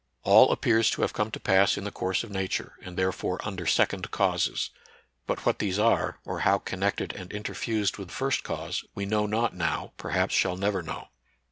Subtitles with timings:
[0.23, 3.67] All appears to have come to pass in the course of Nature, and therefore under
[3.67, 4.71] second causes;
[5.27, 9.27] but what these are, or how connected and inter fused with first cause, we know
[9.27, 11.09] not now, per haps shall never know.